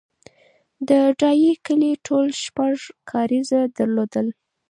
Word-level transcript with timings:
د 0.87 0.89
ډایی 1.19 1.51
کلی 1.65 1.93
ټول 2.05 2.25
شپږ 2.43 2.75
کارېزه 3.11 3.59
درلودل 3.77 4.27